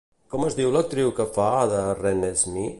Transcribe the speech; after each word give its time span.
Com 0.35 0.45
es 0.47 0.55
diu 0.59 0.71
l'actriu 0.77 1.13
que 1.21 1.29
fa 1.37 1.51
de 1.75 1.85
Renesmee? 2.03 2.69